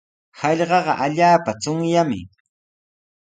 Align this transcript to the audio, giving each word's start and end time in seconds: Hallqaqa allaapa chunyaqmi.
Hallqaqa 0.41 0.93
allaapa 1.05 1.51
chunyaqmi. 1.61 2.19